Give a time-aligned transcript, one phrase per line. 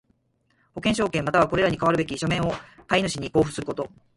[0.73, 2.51] 保険証券又はこれに代わるべき書面を
[2.87, 3.87] 買主に交付すること。